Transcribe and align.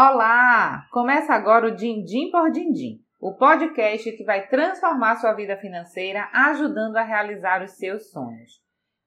Olá! 0.00 0.86
Começa 0.92 1.34
agora 1.34 1.66
o 1.66 1.74
Dindim 1.74 2.30
por 2.30 2.52
Dindim, 2.52 3.00
o 3.20 3.34
podcast 3.34 4.12
que 4.12 4.22
vai 4.22 4.46
transformar 4.46 5.16
sua 5.16 5.32
vida 5.32 5.56
financeira, 5.56 6.30
ajudando 6.32 6.96
a 6.96 7.02
realizar 7.02 7.64
os 7.64 7.72
seus 7.72 8.12
sonhos. 8.12 8.62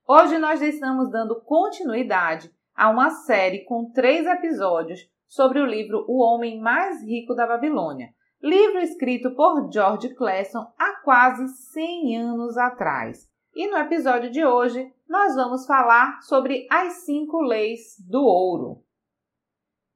Hoje 0.05 0.37
nós 0.37 0.61
estamos 0.61 1.09
dando 1.09 1.41
continuidade 1.45 2.51
a 2.75 2.89
uma 2.89 3.09
série 3.09 3.63
com 3.63 3.89
três 3.89 4.27
episódios 4.27 4.99
sobre 5.29 5.61
o 5.61 5.65
livro 5.65 6.03
O 6.09 6.21
Homem 6.21 6.59
Mais 6.59 7.01
Rico 7.01 7.33
da 7.35 7.47
Babilônia, 7.47 8.09
livro 8.43 8.79
escrito 8.79 9.33
por 9.33 9.71
George 9.71 10.13
Clason 10.13 10.73
há 10.77 11.01
quase 11.05 11.47
100 11.71 12.17
anos 12.17 12.57
atrás. 12.57 13.29
E 13.55 13.65
no 13.69 13.77
episódio 13.77 14.29
de 14.29 14.45
hoje 14.45 14.91
nós 15.07 15.35
vamos 15.35 15.65
falar 15.65 16.19
sobre 16.23 16.67
as 16.69 17.05
cinco 17.05 17.39
leis 17.39 17.95
do 18.09 18.21
ouro 18.21 18.83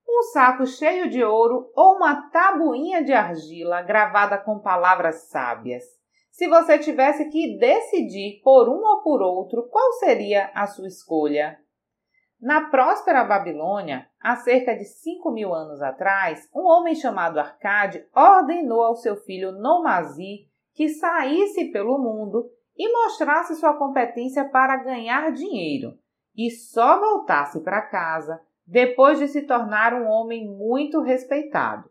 um 0.07 0.21
saco 0.31 0.65
cheio 0.65 1.09
de 1.09 1.23
ouro 1.23 1.71
ou 1.75 1.95
uma 1.95 2.29
tabuinha 2.29 3.03
de 3.03 3.13
argila 3.13 3.81
gravada 3.81 4.37
com 4.37 4.59
palavras 4.59 5.29
sábias. 5.29 5.83
Se 6.31 6.47
você 6.47 6.77
tivesse 6.77 7.29
que 7.29 7.57
decidir 7.57 8.41
por 8.43 8.67
um 8.67 8.81
ou 8.83 9.01
por 9.01 9.21
outro, 9.21 9.67
qual 9.69 9.93
seria 9.93 10.51
a 10.53 10.67
sua 10.67 10.87
escolha? 10.87 11.57
Na 12.41 12.69
próspera 12.69 13.23
Babilônia, 13.23 14.07
há 14.21 14.35
cerca 14.35 14.75
de 14.75 14.83
cinco 14.83 15.31
mil 15.31 15.53
anos 15.53 15.81
atrás, 15.81 16.47
um 16.53 16.67
homem 16.67 16.93
chamado 16.93 17.39
Arcade 17.39 18.05
ordenou 18.13 18.83
ao 18.83 18.95
seu 18.95 19.15
filho 19.15 19.53
Nomazi 19.53 20.47
que 20.73 20.89
saísse 20.89 21.71
pelo 21.71 21.97
mundo 21.97 22.51
e 22.77 22.91
mostrasse 22.91 23.55
sua 23.55 23.77
competência 23.77 24.43
para 24.49 24.83
ganhar 24.83 25.31
dinheiro, 25.31 25.97
e 26.35 26.51
só 26.51 26.99
voltasse 26.99 27.63
para 27.63 27.81
casa 27.81 28.41
depois 28.65 29.19
de 29.19 29.27
se 29.27 29.43
tornar 29.43 29.93
um 29.93 30.07
homem 30.07 30.47
muito 30.47 31.01
respeitado. 31.01 31.89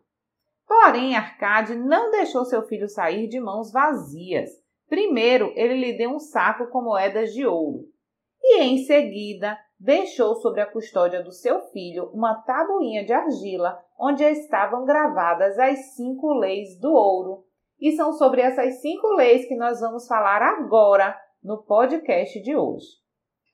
Porém, 0.67 1.15
Arcade 1.15 1.75
não 1.75 2.11
deixou 2.11 2.43
seu 2.45 2.63
filho 2.63 2.89
sair 2.89 3.27
de 3.27 3.39
mãos 3.39 3.71
vazias. 3.71 4.49
Primeiro, 4.87 5.51
ele 5.55 5.75
lhe 5.75 5.97
deu 5.97 6.11
um 6.11 6.19
saco 6.19 6.67
com 6.67 6.81
moedas 6.81 7.33
de 7.33 7.45
ouro 7.45 7.85
e, 8.41 8.61
em 8.61 8.77
seguida, 8.79 9.57
deixou 9.79 10.35
sobre 10.35 10.61
a 10.61 10.65
custódia 10.65 11.23
do 11.23 11.31
seu 11.31 11.59
filho 11.71 12.09
uma 12.13 12.35
tabuinha 12.43 13.03
de 13.03 13.11
argila 13.11 13.79
onde 13.99 14.23
estavam 14.23 14.85
gravadas 14.85 15.57
as 15.57 15.95
cinco 15.95 16.33
leis 16.33 16.79
do 16.79 16.91
ouro. 16.93 17.43
E 17.79 17.91
são 17.91 18.13
sobre 18.13 18.41
essas 18.41 18.81
cinco 18.81 19.07
leis 19.15 19.45
que 19.47 19.55
nós 19.55 19.81
vamos 19.81 20.07
falar 20.07 20.41
agora 20.41 21.19
no 21.43 21.63
podcast 21.63 22.39
de 22.41 22.55
hoje. 22.55 22.87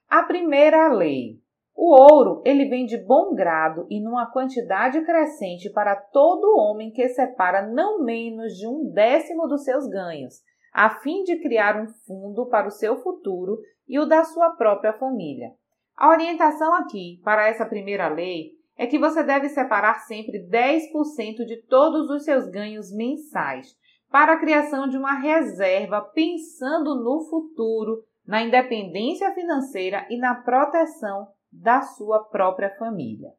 A 0.07 0.23
primeira 0.23 0.93
lei: 0.93 1.39
o 1.83 1.99
ouro, 1.99 2.43
ele 2.45 2.69
vem 2.69 2.85
de 2.85 2.95
bom 2.95 3.33
grado 3.33 3.87
e 3.89 3.99
numa 3.99 4.31
quantidade 4.31 5.03
crescente 5.03 5.67
para 5.71 5.95
todo 5.95 6.55
homem 6.55 6.91
que 6.91 7.09
separa 7.09 7.67
não 7.67 8.03
menos 8.03 8.53
de 8.53 8.67
um 8.67 8.91
décimo 8.93 9.47
dos 9.47 9.63
seus 9.63 9.87
ganhos, 9.87 10.35
a 10.71 10.91
fim 11.01 11.23
de 11.23 11.41
criar 11.41 11.81
um 11.81 11.87
fundo 12.05 12.45
para 12.45 12.67
o 12.67 12.71
seu 12.71 13.01
futuro 13.01 13.57
e 13.87 13.97
o 13.97 14.05
da 14.05 14.23
sua 14.23 14.51
própria 14.51 14.93
família. 14.93 15.49
A 15.97 16.11
orientação 16.11 16.71
aqui 16.75 17.19
para 17.23 17.47
essa 17.47 17.65
primeira 17.65 18.07
lei 18.09 18.51
é 18.77 18.85
que 18.85 18.99
você 18.99 19.23
deve 19.23 19.49
separar 19.49 20.01
sempre 20.01 20.47
10% 20.47 21.43
de 21.47 21.65
todos 21.65 22.11
os 22.11 22.23
seus 22.23 22.47
ganhos 22.47 22.95
mensais 22.95 23.75
para 24.11 24.33
a 24.33 24.39
criação 24.39 24.87
de 24.87 24.97
uma 24.97 25.19
reserva 25.19 25.99
pensando 26.13 27.03
no 27.03 27.27
futuro, 27.27 28.03
na 28.23 28.43
independência 28.43 29.33
financeira 29.33 30.05
e 30.11 30.19
na 30.19 30.35
proteção 30.35 31.25
da 31.51 31.81
sua 31.81 32.23
própria 32.23 32.69
família. 32.77 33.29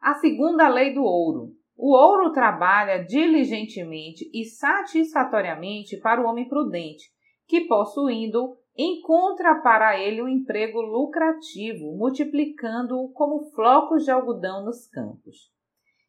A 0.00 0.14
segunda 0.14 0.68
lei 0.68 0.92
do 0.92 1.02
ouro. 1.02 1.52
O 1.76 1.96
ouro 1.96 2.32
trabalha 2.32 3.04
diligentemente 3.04 4.28
e 4.32 4.44
satisfatoriamente 4.44 5.96
para 5.98 6.20
o 6.20 6.26
homem 6.26 6.48
prudente, 6.48 7.10
que, 7.46 7.62
possuindo, 7.62 8.56
encontra 8.76 9.60
para 9.62 9.98
ele 9.98 10.22
um 10.22 10.28
emprego 10.28 10.80
lucrativo, 10.80 11.96
multiplicando-o 11.96 13.10
como 13.12 13.50
flocos 13.50 14.04
de 14.04 14.10
algodão 14.10 14.64
nos 14.64 14.86
campos. 14.88 15.50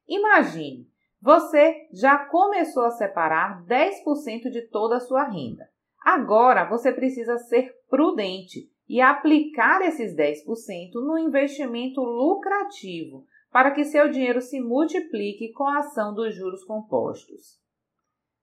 Imagine, 0.08 0.88
você 1.22 1.88
já 1.94 2.26
começou 2.26 2.84
a 2.84 2.92
separar 2.92 3.64
10% 3.66 4.50
de 4.52 4.68
toda 4.70 4.98
a 4.98 5.00
sua 5.00 5.24
renda. 5.24 5.70
Agora 6.04 6.68
você 6.70 6.92
precisa 6.92 7.38
ser 7.38 7.72
prudente 7.90 8.73
e 8.94 9.02
aplicar 9.02 9.82
esses 9.82 10.16
10% 10.16 10.94
no 11.04 11.18
investimento 11.18 12.00
lucrativo 12.00 13.26
para 13.52 13.72
que 13.72 13.86
seu 13.86 14.08
dinheiro 14.08 14.40
se 14.40 14.62
multiplique 14.62 15.52
com 15.54 15.68
a 15.68 15.80
ação 15.80 16.14
dos 16.14 16.36
juros 16.36 16.64
compostos. 16.64 17.60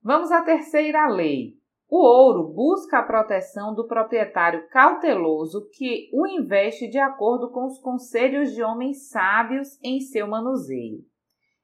Vamos 0.03 0.33
à 0.33 0.43
terceira 0.43 1.06
lei. 1.06 1.53
O 1.89 1.99
ouro 1.99 2.53
busca 2.53 2.99
a 2.99 3.03
proteção 3.05 3.72
do 3.77 3.87
proprietário 3.87 4.66
cauteloso 4.71 5.69
que 5.72 6.10
o 6.12 6.27
investe 6.27 6.91
de 6.91 6.99
acordo 6.99 7.53
com 7.53 7.66
os 7.66 7.78
conselhos 7.78 8.53
de 8.53 8.60
homens 8.60 9.09
sábios 9.09 9.78
em 9.84 10.00
seu 10.00 10.27
manuseio. 10.27 11.05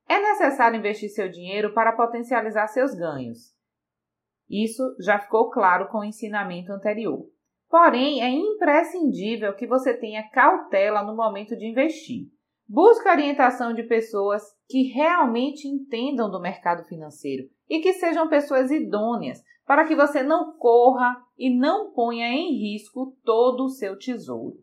É 0.09 0.21
necessário 0.21 0.79
investir 0.79 1.09
seu 1.09 1.29
dinheiro 1.29 1.75
para 1.75 1.91
potencializar 1.91 2.69
seus 2.69 2.95
ganhos. 2.95 3.53
Isso 4.49 4.95
já 5.01 5.19
ficou 5.19 5.51
claro 5.51 5.89
com 5.89 5.99
o 5.99 6.05
ensinamento 6.05 6.71
anterior. 6.71 7.27
Porém, 7.77 8.23
é 8.23 8.31
imprescindível 8.31 9.55
que 9.55 9.67
você 9.67 9.93
tenha 9.93 10.27
cautela 10.31 11.03
no 11.03 11.15
momento 11.15 11.55
de 11.55 11.67
investir. 11.67 12.27
Busque 12.67 13.07
a 13.07 13.13
orientação 13.13 13.75
de 13.75 13.83
pessoas 13.83 14.43
que 14.67 14.85
realmente 14.85 15.69
entendam 15.69 16.31
do 16.31 16.41
mercado 16.41 16.85
financeiro 16.85 17.47
e 17.69 17.81
que 17.81 17.93
sejam 17.93 18.31
pessoas 18.31 18.71
idôneas 18.71 19.43
para 19.67 19.85
que 19.85 19.95
você 19.95 20.23
não 20.23 20.57
corra 20.57 21.23
e 21.37 21.55
não 21.55 21.93
ponha 21.93 22.29
em 22.29 22.57
risco 22.59 23.15
todo 23.23 23.65
o 23.65 23.69
seu 23.69 23.99
tesouro. 23.99 24.57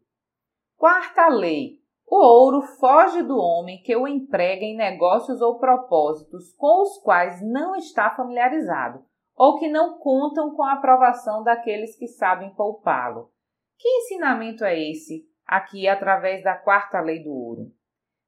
Quarta 0.76 1.28
lei: 1.28 1.84
o 2.08 2.16
ouro 2.16 2.64
foge 2.64 3.22
do 3.22 3.38
homem 3.38 3.80
que 3.84 3.96
o 3.96 4.08
emprega 4.08 4.66
em 4.66 4.76
negócios 4.76 5.40
ou 5.40 5.60
propósitos 5.60 6.52
com 6.58 6.82
os 6.82 6.98
quais 7.04 7.40
não 7.44 7.76
está 7.76 8.10
familiarizado, 8.16 9.06
ou 9.36 9.58
que 9.58 9.68
não 9.68 9.98
contam 9.98 10.56
com 10.56 10.64
a 10.64 10.74
aprovação 10.74 11.44
daqueles 11.44 11.96
que 11.98 12.08
sabem 12.08 12.54
poupá-lo. 12.54 13.32
Que 13.78 13.88
ensinamento 13.88 14.64
é 14.64 14.80
esse 14.80 15.26
aqui 15.46 15.88
através 15.88 16.44
da 16.44 16.56
quarta 16.56 17.02
lei 17.02 17.24
do 17.24 17.32
ouro? 17.32 17.72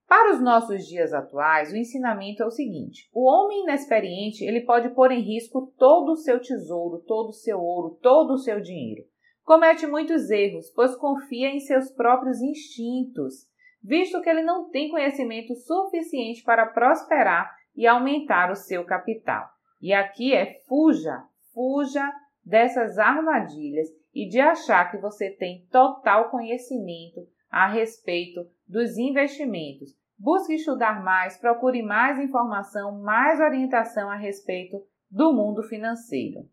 Para 0.08 0.34
os 0.34 0.42
nossos 0.42 0.86
dias 0.86 1.14
atuais, 1.14 1.72
o 1.72 1.76
ensinamento 1.76 2.44
é 2.44 2.46
o 2.46 2.52
seguinte: 2.52 3.10
o 3.14 3.28
homem 3.28 3.64
inexperiente 3.64 4.44
ele 4.44 4.62
pode 4.62 4.90
pôr 4.90 5.12
em 5.12 5.22
risco 5.22 5.74
todo 5.78 6.12
o 6.12 6.16
seu 6.16 6.40
tesouro, 6.40 7.04
todo 7.08 7.30
o 7.30 7.34
seu 7.34 7.60
ouro, 7.60 7.98
todo 8.02 8.34
o 8.34 8.38
seu 8.38 8.62
dinheiro. 8.62 9.04
Comete 9.44 9.86
muitos 9.86 10.30
erros, 10.30 10.72
pois 10.76 10.96
confia 10.96 11.50
em 11.50 11.60
seus 11.60 11.92
próprios 11.92 12.42
instintos, 12.42 13.48
visto 13.84 14.22
que 14.22 14.30
ele 14.30 14.44
não 14.44 14.70
tem 14.70 14.90
conhecimento 14.90 15.56
suficiente 15.56 16.44
para 16.44 16.68
prosperar 16.68 17.56
e 17.76 17.86
aumentar 17.86 18.52
o 18.52 18.56
seu 18.56 18.84
capital. 18.84 19.55
E 19.86 19.94
aqui 19.94 20.34
é 20.34 20.52
fuja, 20.68 21.24
fuja 21.54 22.12
dessas 22.44 22.98
armadilhas 22.98 23.88
e 24.16 24.28
de 24.28 24.40
achar 24.40 24.90
que 24.90 24.98
você 24.98 25.30
tem 25.30 25.68
total 25.68 26.32
conhecimento 26.32 27.22
a 27.52 27.68
respeito 27.68 28.50
dos 28.68 28.98
investimentos. 28.98 29.96
Busque 30.18 30.56
estudar 30.56 31.04
mais, 31.04 31.38
procure 31.38 31.84
mais 31.84 32.18
informação, 32.18 33.00
mais 33.00 33.40
orientação 33.40 34.10
a 34.10 34.16
respeito 34.16 34.82
do 35.08 35.32
mundo 35.32 35.62
financeiro. 35.62 36.50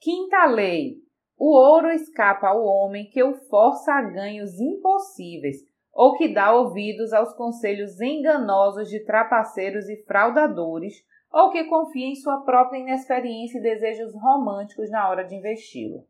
Quinta 0.00 0.44
lei: 0.46 0.96
o 1.38 1.56
ouro 1.56 1.88
escapa 1.92 2.48
ao 2.48 2.64
homem 2.64 3.08
que 3.10 3.22
o 3.22 3.36
força 3.48 3.92
a 3.92 4.02
ganhos 4.02 4.58
impossíveis 4.58 5.58
ou 5.92 6.16
que 6.16 6.34
dá 6.34 6.52
ouvidos 6.52 7.12
aos 7.12 7.32
conselhos 7.34 8.00
enganosos 8.00 8.88
de 8.88 9.04
trapaceiros 9.04 9.88
e 9.88 10.02
fraudadores 10.04 10.94
ou 11.34 11.50
que 11.50 11.64
confia 11.64 12.06
em 12.06 12.14
sua 12.14 12.42
própria 12.42 12.78
inexperiência 12.78 13.58
e 13.58 13.62
desejos 13.62 14.14
românticos 14.14 14.88
na 14.88 15.08
hora 15.08 15.24
de 15.24 15.34
investi-lo. 15.34 16.06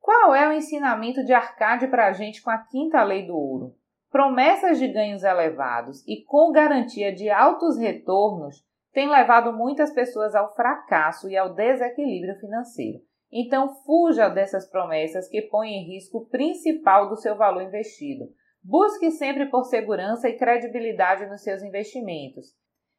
Qual 0.00 0.34
é 0.34 0.48
o 0.48 0.52
ensinamento 0.52 1.22
de 1.22 1.34
Arcade 1.34 1.86
para 1.88 2.06
a 2.06 2.12
gente 2.12 2.42
com 2.42 2.48
a 2.48 2.56
quinta 2.56 3.02
lei 3.02 3.26
do 3.26 3.36
ouro? 3.36 3.74
Promessas 4.10 4.78
de 4.78 4.88
ganhos 4.88 5.22
elevados 5.22 6.02
e 6.08 6.24
com 6.24 6.50
garantia 6.50 7.14
de 7.14 7.28
altos 7.28 7.76
retornos 7.76 8.64
têm 8.94 9.10
levado 9.10 9.52
muitas 9.52 9.92
pessoas 9.92 10.34
ao 10.34 10.54
fracasso 10.54 11.28
e 11.28 11.36
ao 11.36 11.52
desequilíbrio 11.52 12.34
financeiro. 12.40 13.00
Então, 13.30 13.68
fuja 13.84 14.30
dessas 14.30 14.66
promessas 14.70 15.28
que 15.28 15.42
põem 15.42 15.82
em 15.82 15.94
risco 15.94 16.16
o 16.16 16.26
principal 16.26 17.10
do 17.10 17.16
seu 17.16 17.36
valor 17.36 17.62
investido. 17.62 18.24
Busque 18.64 19.10
sempre 19.10 19.50
por 19.50 19.64
segurança 19.64 20.30
e 20.30 20.38
credibilidade 20.38 21.26
nos 21.26 21.42
seus 21.42 21.62
investimentos 21.62 22.56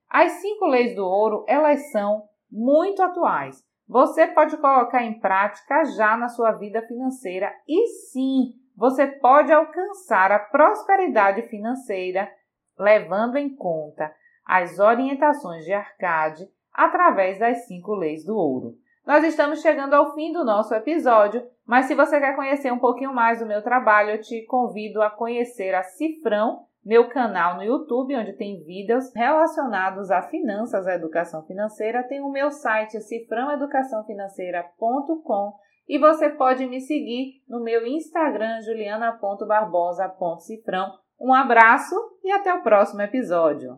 as 0.09 0.33
cinco 0.33 0.65
leis 0.65 0.95
do 0.95 1.05
ouro, 1.05 1.45
elas 1.47 1.91
são 1.91 2.23
muito 2.51 3.01
atuais. 3.01 3.63
Você 3.87 4.27
pode 4.27 4.57
colocar 4.57 5.03
em 5.03 5.19
prática 5.19 5.83
já 5.85 6.17
na 6.17 6.29
sua 6.29 6.51
vida 6.51 6.81
financeira 6.83 7.53
e 7.67 7.87
sim, 7.87 8.53
você 8.75 9.07
pode 9.07 9.51
alcançar 9.51 10.31
a 10.31 10.39
prosperidade 10.39 11.43
financeira 11.43 12.31
levando 12.77 13.35
em 13.35 13.53
conta 13.53 14.13
as 14.45 14.79
orientações 14.79 15.65
de 15.65 15.73
Arcade 15.73 16.47
através 16.73 17.37
das 17.37 17.67
cinco 17.67 17.93
leis 17.93 18.25
do 18.25 18.35
ouro. 18.35 18.75
Nós 19.05 19.23
estamos 19.23 19.61
chegando 19.61 19.95
ao 19.95 20.13
fim 20.13 20.31
do 20.31 20.45
nosso 20.45 20.73
episódio, 20.73 21.45
mas 21.65 21.85
se 21.85 21.95
você 21.95 22.19
quer 22.19 22.35
conhecer 22.35 22.71
um 22.71 22.79
pouquinho 22.79 23.13
mais 23.13 23.39
do 23.39 23.45
meu 23.45 23.61
trabalho, 23.61 24.11
eu 24.11 24.21
te 24.21 24.45
convido 24.45 25.01
a 25.01 25.09
conhecer 25.09 25.73
a 25.73 25.83
Cifrão, 25.83 26.65
meu 26.89 27.07
canal 27.07 27.55
no 27.55 27.63
YouTube, 27.63 28.15
onde 28.15 28.33
tem 28.33 28.63
vídeos 28.63 29.13
relacionados 29.15 30.09
a 30.09 30.23
finanças, 30.23 30.87
a 30.87 30.95
educação 30.95 31.45
financeira. 31.45 32.01
Tem 32.01 32.19
o 32.19 32.31
meu 32.31 32.49
site 32.49 32.99
cifrãoeducaçãofinanceira.com 32.99 35.53
e 35.87 35.99
você 35.99 36.31
pode 36.31 36.65
me 36.65 36.81
seguir 36.81 37.43
no 37.47 37.61
meu 37.61 37.85
Instagram 37.85 38.59
juliana.barbosa.cifrão. 38.61 40.91
Um 41.21 41.31
abraço 41.31 41.93
e 42.23 42.31
até 42.31 42.51
o 42.55 42.63
próximo 42.63 43.03
episódio. 43.03 43.77